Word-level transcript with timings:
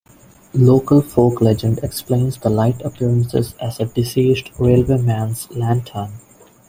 Local 0.55 1.01
folk 1.03 1.41
legend 1.41 1.81
explains 1.83 2.35
the 2.39 2.49
light 2.49 2.81
appearances 2.81 3.53
as 3.61 3.79
a 3.79 3.85
deceased 3.85 4.49
railwayman's 4.57 5.47
lantern. 5.51 6.13